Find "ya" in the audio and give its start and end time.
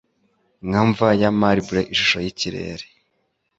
1.21-1.29